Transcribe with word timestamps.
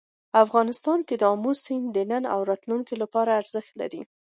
افغانستان 0.43 0.99
کې 1.07 1.15
آمو 1.31 1.51
سیند 1.63 1.85
د 1.95 1.97
نن 2.11 2.23
او 2.33 2.39
راتلونکي 2.49 2.95
لپاره 3.03 3.37
ارزښت 3.41 3.71
لري. 3.81 4.01